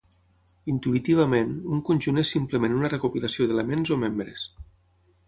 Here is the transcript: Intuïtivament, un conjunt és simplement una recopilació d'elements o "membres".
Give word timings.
Intuïtivament, 0.71 1.51
un 1.75 1.83
conjunt 1.89 2.21
és 2.21 2.31
simplement 2.37 2.79
una 2.79 2.91
recopilació 2.95 3.47
d'elements 3.53 3.93
o 3.97 3.99
"membres". 4.07 4.49